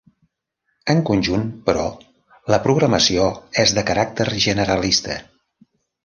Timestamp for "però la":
1.67-2.59